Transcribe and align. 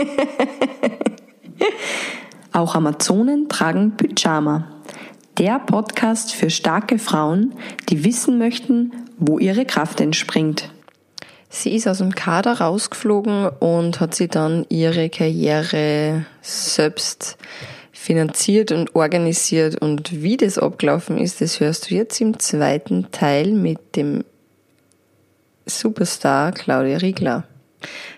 Auch 2.52 2.74
Amazonen 2.74 3.48
tragen 3.48 3.96
Pyjama. 3.96 4.68
Der 5.38 5.58
Podcast 5.58 6.34
für 6.34 6.50
starke 6.50 6.98
Frauen, 6.98 7.54
die 7.88 8.04
wissen 8.04 8.38
möchten, 8.38 8.92
wo 9.18 9.38
ihre 9.38 9.64
Kraft 9.64 10.00
entspringt. 10.00 10.70
Sie 11.48 11.74
ist 11.74 11.88
aus 11.88 11.98
dem 11.98 12.14
Kader 12.14 12.60
rausgeflogen 12.60 13.48
und 13.48 14.00
hat 14.00 14.14
sie 14.14 14.28
dann 14.28 14.66
ihre 14.68 15.10
Karriere 15.10 16.26
selbst 16.42 17.36
finanziert 17.92 18.72
und 18.72 18.94
organisiert. 18.94 19.80
Und 19.80 20.22
wie 20.22 20.36
das 20.36 20.58
abgelaufen 20.58 21.18
ist, 21.18 21.40
das 21.40 21.60
hörst 21.60 21.90
du 21.90 21.94
jetzt 21.94 22.20
im 22.20 22.38
zweiten 22.38 23.10
Teil 23.10 23.52
mit 23.52 23.96
dem 23.96 24.24
Superstar 25.66 26.52
Claudia 26.52 26.98
Riegler. 26.98 27.44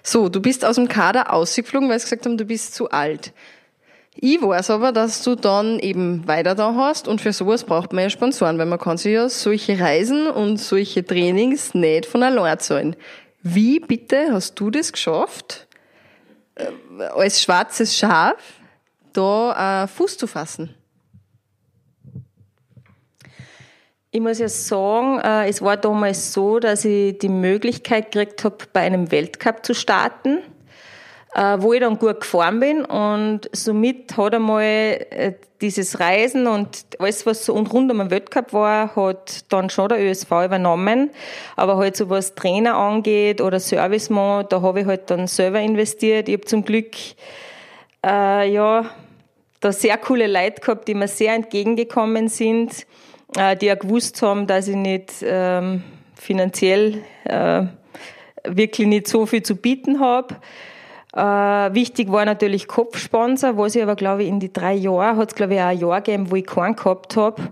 So, 0.02 0.28
du 0.28 0.40
bist 0.40 0.64
aus 0.64 0.76
dem 0.76 0.88
Kader 0.88 1.32
ausgeflogen, 1.32 1.88
weil 1.88 1.98
sie 1.98 2.06
gesagt 2.06 2.26
haben, 2.26 2.36
du 2.36 2.44
bist 2.44 2.74
zu 2.74 2.90
alt. 2.90 3.32
Ich 4.14 4.42
weiß 4.42 4.70
aber, 4.70 4.92
dass 4.92 5.22
du 5.22 5.34
dann 5.34 5.78
eben 5.78 6.26
weiter 6.28 6.54
da 6.54 6.74
hast 6.74 7.08
und 7.08 7.20
für 7.20 7.32
sowas 7.32 7.64
braucht 7.64 7.92
man 7.92 8.04
ja 8.04 8.10
Sponsoren, 8.10 8.58
weil 8.58 8.66
man 8.66 8.78
kann 8.78 8.98
sich 8.98 9.14
ja 9.14 9.28
solche 9.28 9.80
Reisen 9.80 10.26
und 10.26 10.58
solche 10.58 11.04
Trainings 11.04 11.72
nicht 11.72 12.04
von 12.04 12.22
allein 12.22 12.58
zahlen. 12.58 12.94
Wie 13.42 13.80
bitte 13.80 14.32
hast 14.32 14.60
du 14.60 14.70
das 14.70 14.92
geschafft, 14.92 15.66
äh, 16.56 16.66
als 17.14 17.40
schwarzes 17.40 17.96
Schaf 17.96 18.36
da 19.14 19.84
äh, 19.84 19.86
Fuß 19.88 20.18
zu 20.18 20.26
fassen? 20.26 20.74
Ich 24.14 24.20
muss 24.20 24.38
ja 24.38 24.48
sagen, 24.50 25.20
äh, 25.20 25.48
es 25.48 25.62
war 25.62 25.78
damals 25.78 26.34
so, 26.34 26.58
dass 26.58 26.84
ich 26.84 27.16
die 27.16 27.30
Möglichkeit 27.30 28.12
gekriegt 28.12 28.44
habe, 28.44 28.58
bei 28.70 28.80
einem 28.80 29.10
Weltcup 29.10 29.64
zu 29.64 29.74
starten, 29.74 30.40
äh, 31.34 31.56
wo 31.60 31.72
ich 31.72 31.80
dann 31.80 31.98
gut 31.98 32.20
gefahren 32.20 32.60
bin 32.60 32.84
und 32.84 33.48
somit 33.52 34.14
hat 34.18 34.34
einmal 34.34 34.64
äh, 34.64 35.32
dieses 35.62 35.98
Reisen 35.98 36.46
und 36.46 36.84
alles, 36.98 37.24
was 37.24 37.46
so 37.46 37.54
rund 37.54 37.72
um 37.72 37.86
den 37.86 38.10
Weltcup 38.10 38.52
war, 38.52 38.94
hat 38.94 39.50
dann 39.50 39.70
schon 39.70 39.88
der 39.88 39.98
ÖSV 39.98 40.30
übernommen. 40.44 41.08
Aber 41.56 41.78
halt 41.78 41.96
so 41.96 42.10
was 42.10 42.34
Trainer 42.34 42.74
angeht 42.74 43.40
oder 43.40 43.60
Serviceman, 43.60 44.44
da 44.50 44.60
habe 44.60 44.80
ich 44.80 44.86
halt 44.86 45.08
dann 45.08 45.26
selber 45.26 45.60
investiert. 45.60 46.28
Ich 46.28 46.34
habe 46.34 46.44
zum 46.44 46.66
Glück, 46.66 46.96
äh, 48.04 48.52
ja, 48.52 48.84
da 49.60 49.72
sehr 49.72 49.96
coole 49.96 50.26
Leute 50.26 50.60
gehabt, 50.60 50.86
die 50.86 50.94
mir 50.94 51.08
sehr 51.08 51.32
entgegengekommen 51.32 52.28
sind 52.28 52.86
äh, 53.36 53.56
die 53.56 53.66
ja 53.66 53.74
gewusst 53.74 54.22
haben, 54.22 54.46
dass 54.46 54.68
ich 54.68 54.76
nicht 54.76 55.12
ähm, 55.22 55.82
finanziell 56.14 57.02
äh, 57.24 57.64
wirklich 58.44 58.86
nicht 58.86 59.08
so 59.08 59.26
viel 59.26 59.42
zu 59.42 59.56
bieten 59.56 60.00
habe. 60.00 60.36
Äh, 61.14 61.74
wichtig 61.74 62.10
war 62.10 62.24
natürlich 62.24 62.68
Kopfsponsor, 62.68 63.58
was 63.58 63.74
ich 63.74 63.82
aber, 63.82 63.96
glaube 63.96 64.22
ich, 64.22 64.28
in 64.28 64.40
die 64.40 64.52
drei 64.52 64.74
Jahre, 64.74 65.16
hat 65.16 65.30
es, 65.30 65.34
glaube 65.34 65.54
ich, 65.54 65.60
auch 65.60 65.66
ein 65.66 65.78
Jahr 65.78 66.00
gegeben, 66.00 66.30
wo 66.30 66.36
ich 66.36 66.46
keinen 66.46 66.74
gehabt 66.74 67.16
habe. 67.16 67.42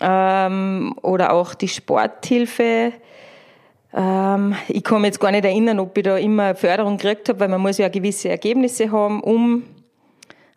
Ähm, 0.00 0.94
oder 1.02 1.32
auch 1.32 1.54
die 1.54 1.68
Sporthilfe. 1.68 2.92
Ähm, 3.92 4.54
ich 4.68 4.82
kann 4.82 5.02
mich 5.02 5.08
jetzt 5.08 5.20
gar 5.20 5.30
nicht 5.30 5.44
erinnern, 5.44 5.80
ob 5.80 5.96
ich 5.98 6.04
da 6.04 6.16
immer 6.16 6.54
Förderung 6.54 6.96
gekriegt 6.96 7.28
habe, 7.28 7.40
weil 7.40 7.48
man 7.48 7.60
muss 7.60 7.78
ja 7.78 7.88
gewisse 7.88 8.30
Ergebnisse 8.30 8.90
haben, 8.90 9.20
um 9.20 9.64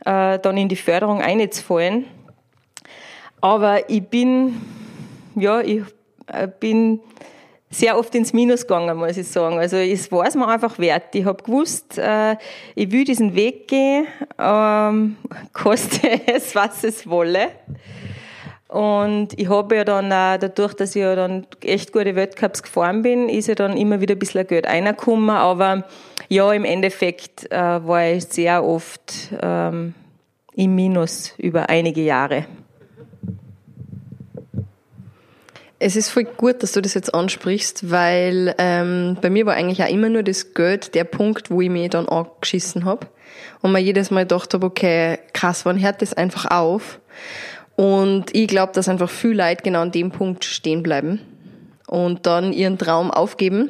äh, 0.05 0.39
dann 0.39 0.55
in 0.55 0.69
die 0.69 0.75
Förderung 0.75 1.21
einzufallen. 1.21 2.05
Aber 3.43 3.89
ich 3.89 4.01
bin, 4.03 4.55
ja, 5.35 5.59
ich 5.59 5.81
äh, 6.27 6.47
bin 6.47 7.01
sehr 7.69 7.99
oft 7.99 8.15
ins 8.15 8.31
Minus 8.31 8.61
gegangen, 8.61 8.95
muss 8.95 9.17
ich 9.17 9.27
sagen. 9.27 9.57
Also 9.57 9.75
es 9.75 10.09
war 10.13 10.25
es 10.25 10.35
mir 10.35 10.47
einfach 10.47 10.79
wert. 10.79 11.13
Ich 11.13 11.25
habe 11.25 11.43
gewusst, 11.43 11.97
äh, 11.97 12.37
ich 12.73 12.89
will 12.93 13.03
diesen 13.03 13.35
Weg 13.35 13.67
gehen, 13.67 14.07
ähm, 14.39 15.17
koste 15.51 16.21
es, 16.25 16.55
was 16.55 16.85
es 16.85 17.05
wolle. 17.05 17.49
Und 18.69 19.37
ich 19.37 19.49
habe 19.49 19.75
ja 19.75 19.83
dann 19.83 20.05
auch, 20.13 20.37
dadurch, 20.37 20.73
dass 20.75 20.95
ich 20.95 21.01
ja 21.01 21.13
dann 21.13 21.45
echt 21.65 21.91
gute 21.91 22.15
Weltcups 22.15 22.63
gefahren 22.63 23.01
bin, 23.01 23.27
ist 23.27 23.47
ja 23.47 23.55
dann 23.55 23.75
immer 23.75 23.99
wieder 23.99 24.15
ein 24.15 24.19
bisschen 24.19 24.47
Geld 24.47 24.67
reingekommen. 24.67 25.31
Aber 25.31 25.83
ja, 26.29 26.49
im 26.53 26.63
Endeffekt 26.63 27.51
äh, 27.51 27.57
war 27.57 28.07
ich 28.07 28.23
sehr 28.23 28.63
oft 28.63 29.33
ähm, 29.41 29.95
im 30.55 30.75
Minus 30.75 31.33
über 31.37 31.67
einige 31.67 32.03
Jahre. 32.03 32.45
Es 35.85 35.97
ist 35.97 36.07
voll 36.07 36.23
gut, 36.23 36.63
dass 36.63 36.71
du 36.71 36.81
das 36.81 36.93
jetzt 36.93 37.13
ansprichst, 37.13 37.91
weil 37.91 38.55
ähm, 38.57 39.17
bei 39.21 39.29
mir 39.29 39.45
war 39.45 39.55
eigentlich 39.55 39.83
auch 39.83 39.89
immer 39.89 40.07
nur 40.07 40.23
das 40.23 40.53
Geld 40.53 40.95
der 40.95 41.03
Punkt, 41.03 41.51
wo 41.51 41.59
ich 41.59 41.69
mich 41.69 41.89
dann 41.89 42.07
angeschissen 42.07 42.85
habe. 42.85 43.07
Und 43.61 43.73
mir 43.73 43.79
jedes 43.79 44.09
Mal 44.09 44.21
gedacht 44.21 44.53
habe, 44.53 44.65
okay, 44.65 45.19
krass, 45.33 45.65
wann 45.65 45.81
hört 45.81 46.01
das 46.01 46.13
einfach 46.13 46.49
auf? 46.51 47.01
Und 47.75 48.33
ich 48.33 48.47
glaube, 48.47 48.71
dass 48.71 48.87
einfach 48.87 49.09
viel 49.09 49.35
Leute 49.35 49.61
genau 49.61 49.81
an 49.81 49.91
dem 49.91 50.11
Punkt 50.11 50.45
stehen 50.45 50.83
bleiben 50.83 51.19
und 51.87 52.27
dann 52.27 52.53
ihren 52.53 52.77
Traum 52.77 53.11
aufgeben. 53.11 53.69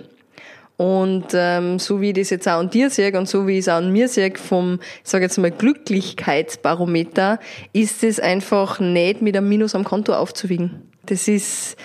Und 0.78 1.28
ähm, 1.34 1.78
so 1.78 2.01
wie 2.01 2.09
ich 2.09 2.16
das 2.16 2.29
jetzt 2.31 2.47
auch 2.47 2.59
an 2.59 2.69
dir 2.69 2.89
sehe 2.89 3.17
und 3.17 3.29
so 3.29 3.47
wie 3.47 3.53
ich 3.53 3.59
es 3.59 3.69
auch 3.69 3.75
an 3.75 3.91
mir 3.91 4.07
sehe 4.07 4.34
vom, 4.35 4.79
ich 5.03 5.09
sage 5.09 5.25
jetzt 5.25 5.38
mal, 5.38 5.51
Glücklichkeitsbarometer, 5.51 7.39
ist 7.73 8.03
es 8.03 8.19
einfach 8.19 8.79
nicht 8.79 9.22
mit 9.22 9.38
einem 9.38 9.50
Minus 9.50 9.75
am 9.75 9.84
Konto 9.84 10.13
aufzuwiegen. 10.13 10.91
Das 11.06 11.28
ist 11.28 11.78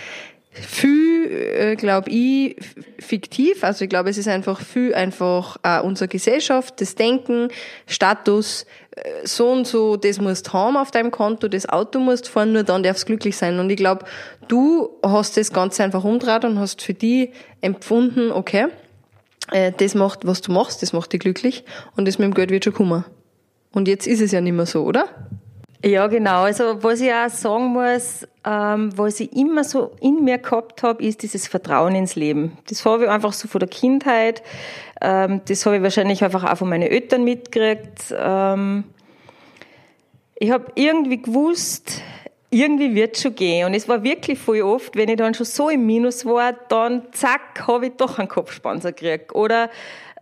viel, 0.51 1.31
äh, 1.31 1.77
glaube 1.77 2.11
ich, 2.11 2.57
fiktiv. 2.99 3.65
Also 3.65 3.85
ich 3.85 3.91
glaube, 3.91 4.11
es 4.11 4.19
ist 4.19 4.29
einfach 4.29 4.61
viel 4.61 4.95
einfach 4.95 5.57
äh, 5.63 5.81
unsere 5.81 6.09
Gesellschaft, 6.09 6.81
das 6.81 6.95
Denken, 6.95 7.49
Status, 7.87 8.67
äh, 8.97 9.03
so 9.25 9.51
und 9.51 9.67
so, 9.67 9.97
das 9.97 10.21
musst 10.21 10.53
haben 10.53 10.77
auf 10.77 10.91
deinem 10.91 11.11
Konto, 11.11 11.49
das 11.49 11.69
Auto 11.69 12.01
musst 12.01 12.29
fahren, 12.29 12.53
nur 12.53 12.65
dann 12.65 12.83
darfst 12.83 13.05
du 13.05 13.07
glücklich 13.07 13.37
sein. 13.37 13.59
Und 13.59 13.71
ich 13.71 13.77
glaube, 13.77 14.05
du 14.49 14.91
hast 15.03 15.37
das 15.37 15.53
Ganze 15.53 15.85
einfach 15.85 16.05
umdreht 16.05 16.45
und 16.45 16.59
hast 16.59 16.83
für 16.83 16.95
die 16.95 17.33
empfunden, 17.61 18.33
okay, 18.33 18.67
äh, 19.53 19.73
das 19.77 19.95
macht, 19.95 20.27
was 20.27 20.41
du 20.41 20.53
machst, 20.53 20.83
das 20.83 20.93
macht 20.93 21.13
dich 21.13 21.21
glücklich 21.21 21.65
und 21.97 22.07
das 22.07 22.19
mit 22.19 22.27
dem 22.27 22.35
Geld 22.35 22.51
wird 22.51 22.65
schon 22.65 22.75
kommen. 22.75 23.05
Und 23.73 23.87
jetzt 23.87 24.07
ist 24.07 24.21
es 24.21 24.33
ja 24.33 24.41
nicht 24.41 24.55
mehr 24.55 24.67
so, 24.67 24.83
oder? 24.83 25.07
Ja, 25.85 26.07
genau. 26.09 26.43
Also 26.43 26.83
was 26.83 27.01
ich 27.01 27.13
auch 27.13 27.29
sagen 27.29 27.67
muss, 27.67 28.27
ähm, 28.45 28.97
was 28.97 29.21
ich 29.21 29.33
immer 29.35 29.65
so 29.65 29.93
in 30.01 30.25
mir 30.25 30.39
gehabt 30.39 30.83
habe, 30.83 31.03
ist 31.03 31.23
dieses 31.23 31.49
Vertrauen 31.49 31.95
ins 31.95 32.15
Leben. 32.15 32.57
Das 32.69 32.85
habe 32.85 33.05
ich 33.05 33.11
einfach 33.11 33.33
so 33.33 33.49
von 33.49 33.59
der 33.59 33.69
Kindheit. 33.69 34.43
Ähm, 35.01 35.41
das 35.47 35.67
habe 35.67 35.77
ich 35.77 35.83
wahrscheinlich 35.83 36.23
einfach 36.23 36.45
auch 36.45 36.57
von 36.57 36.69
meinen 36.69 36.89
Eltern 36.89 37.25
mitgekriegt. 37.25 38.15
Ähm, 38.17 38.85
ich 40.37 40.51
habe 40.51 40.67
irgendwie 40.77 41.21
gewusst, 41.21 42.03
irgendwie 42.51 42.95
wird 42.95 43.19
schon 43.19 43.35
gehen. 43.35 43.67
Und 43.67 43.75
es 43.75 43.89
war 43.89 44.03
wirklich 44.03 44.39
voll 44.39 44.63
oft, 44.63 44.97
wenn 44.97 45.09
ich 45.09 45.17
dann 45.17 45.35
schon 45.35 45.47
so 45.47 45.69
im 45.69 45.85
Minus 45.85 46.25
war, 46.25 46.53
dann 46.53 47.03
zack, 47.13 47.67
habe 47.67 47.87
ich 47.87 47.93
doch 47.97 48.19
einen 48.19 48.29
Kopfspanzer 48.29 48.93
gekriegt. 48.93 49.35
Oder 49.35 49.69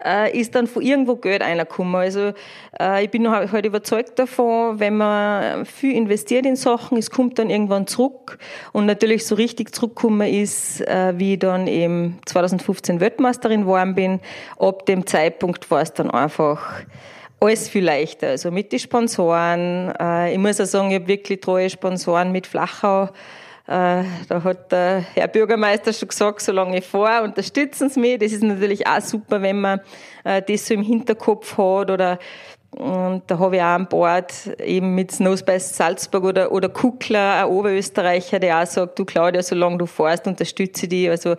äh, 0.04 0.38
ist 0.38 0.54
dann 0.54 0.66
von 0.66 0.82
irgendwo 0.82 1.16
Geld 1.16 1.42
reingekommen. 1.42 1.94
Also 1.94 2.32
äh, 2.78 3.04
ich 3.04 3.10
bin 3.10 3.30
halt 3.30 3.66
überzeugt 3.66 4.18
davon, 4.18 4.78
wenn 4.78 4.96
man 4.96 5.64
viel 5.66 5.94
investiert 5.94 6.46
in 6.46 6.56
Sachen, 6.56 6.98
es 6.98 7.10
kommt 7.10 7.38
dann 7.38 7.50
irgendwann 7.50 7.86
zurück. 7.86 8.38
Und 8.72 8.86
natürlich 8.86 9.26
so 9.26 9.34
richtig 9.34 9.74
zurückgekommen 9.74 10.28
ist, 10.28 10.80
äh, 10.82 11.14
wie 11.16 11.34
ich 11.34 11.38
dann 11.38 11.66
eben 11.66 12.18
2015 12.26 13.00
Weltmeisterin 13.00 13.62
geworden 13.62 13.94
bin. 13.94 14.20
Ab 14.58 14.86
dem 14.86 15.06
Zeitpunkt 15.06 15.70
war 15.70 15.82
es 15.82 15.92
dann 15.92 16.10
einfach 16.10 16.84
alles 17.40 17.68
viel 17.68 17.84
leichter. 17.84 18.28
Also 18.28 18.50
mit 18.50 18.72
den 18.72 18.78
Sponsoren. 18.78 19.92
Äh, 20.00 20.32
ich 20.32 20.38
muss 20.38 20.60
auch 20.60 20.64
sagen, 20.64 20.90
ich 20.90 20.96
habe 20.96 21.08
wirklich 21.08 21.40
treue 21.40 21.70
Sponsoren 21.70 22.32
mit 22.32 22.46
Flachau. 22.46 23.10
Äh, 23.68 24.04
da 24.28 24.44
hat 24.44 24.70
der 24.70 25.04
Herr 25.14 25.26
Bürgermeister 25.26 25.92
schon 25.92 26.08
gesagt, 26.08 26.40
solange 26.40 26.78
ich 26.78 26.86
fahre, 26.86 27.24
unterstützen 27.24 27.88
Sie 27.88 27.98
mich. 27.98 28.18
Das 28.18 28.32
ist 28.32 28.42
natürlich 28.42 28.86
auch 28.86 29.00
super, 29.00 29.42
wenn 29.42 29.60
man 29.60 29.80
äh, 30.24 30.40
das 30.40 30.66
so 30.66 30.74
im 30.74 30.82
Hinterkopf 30.82 31.58
hat 31.58 31.90
oder 31.90 32.18
und 32.70 33.22
da 33.28 33.38
habe 33.38 33.56
ich 33.56 33.62
auch 33.62 33.66
an 33.66 33.88
Bord 33.88 34.34
eben 34.62 34.94
mit 34.94 35.10
Snowspice 35.10 35.76
Salzburg 35.76 36.24
oder, 36.24 36.52
oder 36.52 36.68
Kuckler, 36.68 37.44
ein 37.44 37.50
Oberösterreicher, 37.50 38.38
der 38.38 38.60
auch 38.60 38.66
sagt, 38.66 38.98
du 38.98 39.06
Claudia, 39.06 39.42
solange 39.42 39.78
du 39.78 39.86
fährst, 39.86 40.26
unterstütze 40.26 40.84
ich 40.84 40.90
dich. 40.90 41.08
Also 41.08 41.36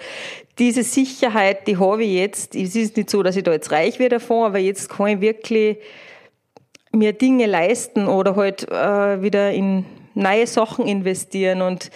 diese 0.57 0.81
Sicherheit, 0.81 1.67
die 1.67 1.77
habe 1.77 2.03
ich 2.03 2.13
jetzt. 2.13 2.55
Es 2.55 2.75
ist 2.75 2.97
nicht 2.97 3.11
so, 3.11 3.21
dass 3.21 3.35
ich 3.35 3.43
da 3.43 3.51
jetzt 3.51 3.71
reich 3.71 3.99
werde 3.99 4.15
davon, 4.15 4.47
aber 4.47 4.57
jetzt 4.57 4.89
kann 4.89 5.07
ich 5.07 5.21
wirklich 5.21 5.77
mir 6.91 7.13
Dinge 7.13 7.45
leisten 7.45 8.07
oder 8.07 8.35
halt 8.35 8.67
äh, 8.71 9.21
wieder 9.21 9.51
in 9.51 9.85
neue 10.17 10.47
Sachen 10.47 10.87
investieren 10.87 11.61
und 11.61 11.89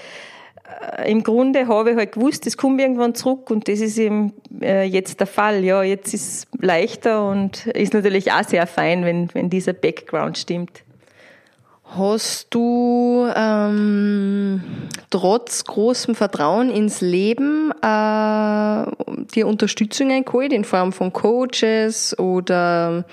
äh, 0.96 1.12
im 1.12 1.24
Grunde 1.24 1.68
habe 1.68 1.92
ich 1.92 1.98
halt 1.98 2.14
gewusst, 2.14 2.46
das 2.46 2.58
kommt 2.58 2.80
irgendwann 2.80 3.16
zurück 3.16 3.50
und 3.50 3.68
das 3.68 3.80
ist 3.80 3.98
eben 3.98 4.34
äh, 4.62 4.84
jetzt 4.84 5.20
der 5.20 5.28
Fall. 5.28 5.64
Ja, 5.64 5.84
jetzt 5.84 6.14
ist 6.14 6.28
es 6.28 6.48
leichter 6.60 7.28
und 7.28 7.68
ist 7.68 7.94
natürlich 7.94 8.32
auch 8.32 8.44
sehr 8.44 8.68
fein, 8.68 9.06
wenn, 9.06 9.30
wenn 9.34 9.50
dieser 9.50 9.74
Background 9.74 10.38
stimmt. 10.38 10.84
Hast 11.94 12.48
du 12.52 13.28
ähm, 13.36 14.62
trotz 15.10 15.66
großem 15.66 16.16
Vertrauen 16.16 16.70
ins 16.70 17.02
Leben 17.02 17.72
äh, 17.82 18.86
dir 19.36 19.46
Unterstützung 19.46 20.10
eingeholt 20.10 20.54
in 20.54 20.64
Form 20.64 20.94
von 20.94 21.12
Coaches 21.12 22.18
oder 22.18 23.04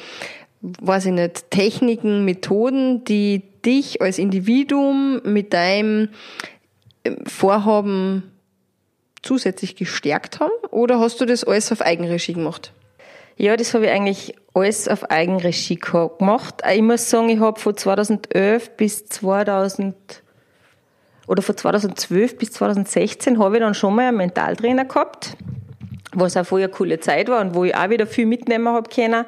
weiß 0.61 1.07
ich 1.07 1.13
nicht, 1.13 1.51
Techniken, 1.51 2.25
Methoden, 2.25 3.05
die 3.05 3.43
dich 3.65 4.03
als 4.03 4.19
Individuum 4.19 5.21
mit 5.25 5.53
deinem 5.53 6.09
ähm, 7.05 7.19
Vorhaben 7.27 8.31
zusätzlich 9.23 9.77
gestärkt 9.77 10.41
haben? 10.41 10.53
Oder 10.71 11.01
hast 11.01 11.21
du 11.21 11.27
das 11.27 11.45
alles 11.45 11.71
auf 11.73 11.81
Eigenregie 11.81 12.33
gemacht? 12.33 12.73
Ja, 13.37 13.57
das 13.57 13.75
habe 13.75 13.87
ich 13.87 13.93
eigentlich 13.93 14.35
alles 14.55 14.89
auf 14.89 15.11
Eigenregie 15.11 15.77
gemacht. 15.77 16.63
Ich 16.73 16.83
muss 16.83 17.09
sagen, 17.09 17.29
ich 17.29 17.39
habe 17.39 17.61
von 17.61 17.77
2011 17.77 18.77
bis 18.77 19.07
2000 19.07 19.95
oder 21.29 21.43
von 21.43 21.57
2012 21.57 22.39
bis 22.39 22.53
2016 22.53 23.39
habe 23.39 23.57
ich 23.57 23.61
dann 23.61 23.75
schon 23.75 23.95
mal 23.95 24.09
einen 24.09 24.17
Mentaltrainer 24.17 24.87
gehabt 24.87 25.37
was 26.13 26.37
auch 26.37 26.47
vorher 26.47 26.69
eine 26.69 26.75
coole 26.75 27.01
Zeit 27.01 27.29
war 27.29 27.41
und 27.41 27.55
wo 27.55 27.65
ich 27.65 27.75
auch 27.75 27.91
wieder 27.91 28.07
viel 28.07 28.27
mitnehmen 28.27 28.69
habe 28.69 28.89
können. 28.89 29.25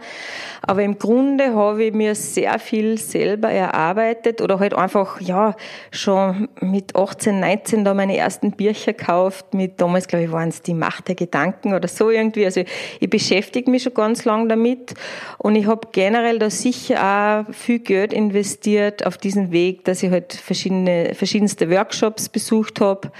Aber 0.62 0.82
im 0.82 0.98
Grunde 0.98 1.54
habe 1.54 1.84
ich 1.84 1.92
mir 1.92 2.14
sehr 2.14 2.58
viel 2.58 2.98
selber 2.98 3.50
erarbeitet 3.50 4.40
oder 4.40 4.58
halt 4.58 4.74
einfach, 4.74 5.20
ja, 5.20 5.56
schon 5.90 6.48
mit 6.60 6.96
18, 6.96 7.40
19 7.40 7.84
da 7.84 7.94
meine 7.94 8.16
ersten 8.16 8.52
Bücher 8.52 8.92
gekauft. 8.92 9.52
Mit 9.52 9.80
damals, 9.80 10.08
glaube 10.08 10.24
ich, 10.24 10.32
waren 10.32 10.48
es 10.48 10.62
die 10.62 10.74
Macht 10.74 11.08
der 11.08 11.14
Gedanken 11.14 11.74
oder 11.74 11.88
so 11.88 12.10
irgendwie. 12.10 12.44
Also 12.44 12.62
ich 12.98 13.10
beschäftige 13.10 13.70
mich 13.70 13.82
schon 13.82 13.94
ganz 13.94 14.24
lang 14.24 14.48
damit 14.48 14.94
und 15.38 15.56
ich 15.56 15.66
habe 15.66 15.88
generell 15.92 16.38
da 16.38 16.50
sicher 16.50 17.46
auch 17.48 17.54
viel 17.54 17.80
Geld 17.80 18.12
investiert 18.12 19.06
auf 19.06 19.18
diesen 19.18 19.52
Weg, 19.52 19.84
dass 19.84 20.02
ich 20.02 20.10
halt 20.10 20.32
verschiedene, 20.32 21.14
verschiedenste 21.14 21.70
Workshops 21.70 22.28
besucht 22.28 22.80
habe 22.80 23.10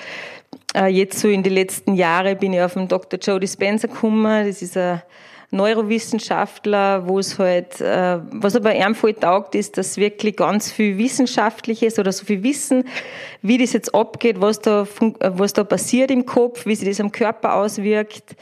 jetzt 0.74 1.18
so 1.18 1.28
in 1.28 1.42
den 1.42 1.52
letzten 1.52 1.94
Jahren 1.94 2.38
bin 2.38 2.52
ich 2.52 2.60
auf 2.60 2.74
den 2.74 2.88
Dr. 2.88 3.18
Joe 3.18 3.40
Dispenza 3.40 3.88
gekommen. 3.88 4.46
Das 4.46 4.62
ist 4.62 4.76
ein 4.76 5.02
Neurowissenschaftler, 5.52 7.08
wo 7.08 7.18
es 7.18 7.38
halt, 7.38 7.80
äh, 7.80 8.18
was 8.30 8.54
aber 8.54 8.74
ihm 8.74 8.94
voll 8.94 9.14
taugt, 9.14 9.56
ist, 9.56 9.78
dass 9.78 9.96
wirklich 9.96 10.36
ganz 10.36 10.70
viel 10.70 10.96
Wissenschaftliches 10.96 11.98
oder 11.98 12.12
so 12.12 12.24
viel 12.24 12.44
Wissen, 12.44 12.84
wie 13.42 13.58
das 13.58 13.72
jetzt 13.72 13.92
abgeht, 13.92 14.40
was 14.40 14.60
da, 14.60 14.86
was 15.18 15.52
da 15.52 15.64
passiert 15.64 16.12
im 16.12 16.24
Kopf, 16.24 16.66
wie 16.66 16.76
sich 16.76 16.88
das 16.88 17.00
am 17.00 17.10
Körper 17.10 17.56
auswirkt. 17.56 18.36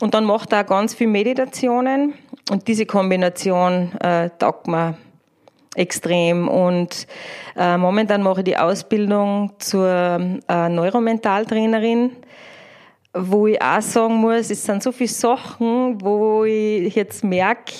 Und 0.00 0.14
dann 0.14 0.24
macht 0.24 0.52
er 0.52 0.62
auch 0.62 0.66
ganz 0.66 0.94
viel 0.94 1.08
Meditationen. 1.08 2.14
Und 2.50 2.68
diese 2.68 2.86
Kombination 2.86 3.92
äh, 4.00 4.30
taugt 4.38 4.68
mir 4.68 4.96
extrem. 5.74 6.48
Und 6.48 7.06
äh, 7.56 7.76
momentan 7.76 8.22
mache 8.22 8.40
ich 8.40 8.44
die 8.44 8.56
Ausbildung 8.56 9.52
zur 9.58 9.88
äh, 10.48 10.68
Neuromentaltrainerin, 10.68 12.12
wo 13.14 13.46
ich 13.46 13.60
auch 13.60 13.82
sagen 13.82 14.14
muss, 14.14 14.50
es 14.50 14.64
sind 14.64 14.82
so 14.82 14.92
viele 14.92 15.08
Sachen, 15.08 16.00
wo 16.00 16.44
ich 16.44 16.94
jetzt 16.94 17.24
merke, 17.24 17.72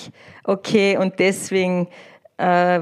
okay, 0.43 0.97
und 0.97 1.19
deswegen 1.19 1.87
äh, 2.37 2.81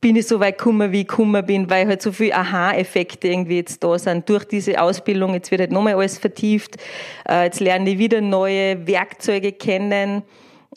bin 0.00 0.16
ich 0.16 0.26
so 0.26 0.38
weit 0.40 0.58
gekommen, 0.58 0.92
wie 0.92 1.00
ich 1.00 1.08
gekommen 1.08 1.44
bin, 1.44 1.68
weil 1.68 1.86
halt 1.86 2.00
so 2.00 2.12
viele 2.12 2.34
Aha-Effekte 2.34 3.28
irgendwie 3.28 3.56
jetzt 3.56 3.82
da 3.82 3.98
sind. 3.98 4.28
Durch 4.28 4.44
diese 4.44 4.80
Ausbildung, 4.80 5.34
jetzt 5.34 5.50
wird 5.50 5.62
halt 5.62 5.72
nochmal 5.72 5.94
alles 5.94 6.18
vertieft, 6.18 6.76
äh, 7.28 7.44
jetzt 7.44 7.60
lerne 7.60 7.90
ich 7.90 7.98
wieder 7.98 8.20
neue 8.20 8.86
Werkzeuge 8.86 9.52
kennen, 9.52 10.22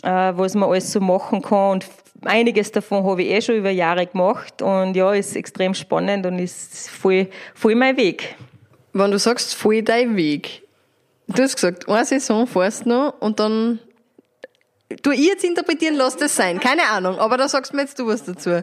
äh, 0.04 0.10
was 0.10 0.56
man 0.56 0.70
alles 0.70 0.92
so 0.92 1.00
machen 1.00 1.42
kann 1.42 1.72
und 1.74 1.86
einiges 2.26 2.72
davon 2.72 3.04
habe 3.06 3.24
ich 3.24 3.30
eh 3.30 3.42
schon 3.42 3.56
über 3.56 3.70
Jahre 3.70 4.06
gemacht 4.06 4.62
und 4.62 4.96
ja, 4.96 5.14
ist 5.14 5.36
extrem 5.36 5.74
spannend 5.74 6.26
und 6.26 6.40
ist 6.40 6.90
voll, 6.90 7.28
voll 7.54 7.76
mein 7.76 7.98
Weg. 7.98 8.36
Wenn 8.94 9.12
du 9.12 9.20
sagst, 9.20 9.56
voll 9.56 9.82
dein 9.84 10.16
Weg, 10.16 10.64
du 11.28 11.44
hast 11.44 11.56
gesagt, 11.56 11.88
eine 11.88 12.06
Saison 12.06 12.48
fährst 12.48 12.86
noch 12.86 13.14
und 13.20 13.40
dann, 13.40 13.80
du 15.04 15.12
ich 15.12 15.28
jetzt 15.28 15.44
interpretieren, 15.44 15.96
lass 15.96 16.18
das 16.18 16.36
sein, 16.36 16.60
keine 16.60 16.84
Ahnung, 16.90 17.18
aber 17.20 17.38
da 17.38 17.48
sagst 17.48 17.74
mir 17.74 17.82
jetzt 17.82 18.00
du 18.00 18.08
was 18.08 18.24
dazu. 18.24 18.62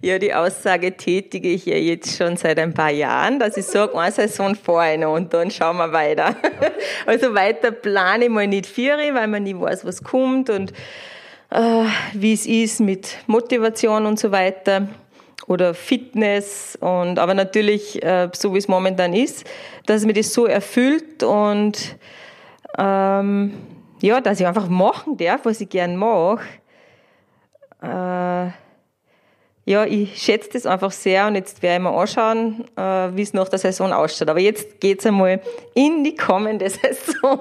Ja, 0.00 0.18
die 0.18 0.32
Aussage 0.32 0.96
tätige 0.96 1.48
ich 1.48 1.66
ja 1.66 1.76
jetzt 1.76 2.16
schon 2.16 2.36
seit 2.36 2.58
ein 2.58 2.74
paar 2.74 2.90
Jahren, 2.90 3.40
dass 3.40 3.56
ich 3.56 3.66
sage, 3.66 3.98
eine 3.98 4.12
Saison 4.12 4.54
fahre 4.54 4.94
ich 4.94 5.00
noch 5.00 5.14
und 5.14 5.32
dann 5.34 5.50
schauen 5.50 5.76
wir 5.76 5.92
weiter. 5.92 6.36
Also 7.06 7.34
weiter 7.34 7.70
plane 7.70 8.24
ich 8.24 8.30
mal 8.30 8.46
nicht 8.46 8.66
vier, 8.66 8.96
weil 8.96 9.28
man 9.28 9.44
nie 9.44 9.58
weiß, 9.58 9.84
was 9.84 10.02
kommt 10.02 10.50
und 10.50 10.72
wie 12.12 12.32
es 12.32 12.46
ist 12.46 12.80
mit 12.80 13.16
Motivation 13.26 14.06
und 14.06 14.18
so 14.18 14.30
weiter 14.30 14.88
oder 15.46 15.74
Fitness 15.74 16.76
und 16.80 17.18
aber 17.18 17.34
natürlich 17.34 18.02
äh, 18.02 18.28
so 18.34 18.52
wie 18.54 18.58
es 18.58 18.68
momentan 18.68 19.14
ist, 19.14 19.44
dass 19.86 20.04
mir 20.04 20.12
das 20.12 20.32
so 20.32 20.46
erfüllt 20.46 21.22
und 21.22 21.96
ähm, 22.78 23.54
ja, 24.00 24.20
dass 24.20 24.40
ich 24.40 24.46
einfach 24.46 24.68
machen 24.68 25.16
darf, 25.16 25.44
was 25.44 25.60
ich 25.60 25.68
gern 25.68 25.96
mache. 25.96 26.44
Äh, 27.82 28.50
ja, 29.68 29.84
ich 29.84 30.22
schätze 30.22 30.50
das 30.52 30.66
einfach 30.66 30.92
sehr 30.92 31.26
und 31.26 31.34
jetzt 31.34 31.62
werde 31.62 31.76
ich 31.76 31.90
mir 31.90 31.98
anschauen, 31.98 32.64
äh, 32.76 33.16
wie 33.16 33.22
es 33.22 33.32
nach 33.32 33.48
der 33.48 33.58
Saison 33.58 33.92
ausschaut. 33.92 34.28
Aber 34.28 34.40
jetzt 34.40 34.80
geht's 34.80 35.06
einmal 35.06 35.40
in 35.74 36.04
die 36.04 36.14
kommende 36.14 36.68
Saison 36.70 37.40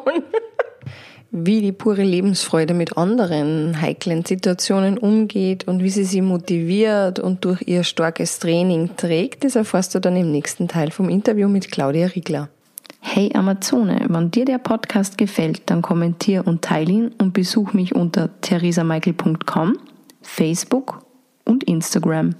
wie 1.37 1.59
die 1.59 1.73
pure 1.73 2.03
Lebensfreude 2.03 2.73
mit 2.73 2.97
anderen 2.97 3.81
heiklen 3.81 4.23
Situationen 4.23 4.97
umgeht 4.97 5.67
und 5.67 5.83
wie 5.83 5.89
sie 5.89 6.05
sie 6.05 6.21
motiviert 6.21 7.19
und 7.19 7.43
durch 7.43 7.61
ihr 7.67 7.83
starkes 7.83 8.39
Training 8.39 8.91
trägt, 8.95 9.43
das 9.43 9.57
erfährst 9.57 9.93
du 9.93 9.99
dann 9.99 10.15
im 10.15 10.31
nächsten 10.31 10.69
Teil 10.69 10.91
vom 10.91 11.09
Interview 11.09 11.49
mit 11.49 11.71
Claudia 11.71 12.07
Riegler. 12.07 12.47
Hey 13.01 13.31
Amazone, 13.35 14.05
wenn 14.07 14.31
dir 14.31 14.45
der 14.45 14.59
Podcast 14.59 15.17
gefällt, 15.17 15.63
dann 15.65 15.81
kommentier 15.81 16.47
und 16.47 16.61
teile 16.61 16.91
ihn 16.91 17.11
und 17.17 17.33
besuch 17.33 17.73
mich 17.73 17.93
unter 17.93 18.29
theresamichael.com, 18.39 19.77
Facebook 20.21 21.01
und 21.43 21.65
Instagram. 21.65 22.35